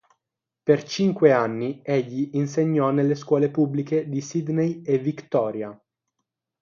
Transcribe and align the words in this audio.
Per 0.63 0.83
cinque 0.89 1.31
anni 1.31 1.83
egli 1.83 2.31
insegnò 2.33 2.89
nelle 2.89 3.13
scuole 3.13 3.51
pubbliche 3.51 4.09
di 4.09 4.19
Sidney 4.19 4.81
e 4.81 4.97
Victoria. 4.97 5.79